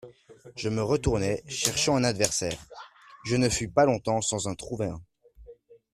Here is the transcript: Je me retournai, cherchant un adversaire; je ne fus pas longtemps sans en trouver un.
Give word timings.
Je 0.55 0.67
me 0.69 0.81
retournai, 0.81 1.43
cherchant 1.47 1.95
un 1.95 2.03
adversaire; 2.03 2.57
je 3.23 3.35
ne 3.35 3.49
fus 3.49 3.67
pas 3.69 3.85
longtemps 3.85 4.19
sans 4.21 4.47
en 4.47 4.55
trouver 4.55 4.87
un. 4.87 4.99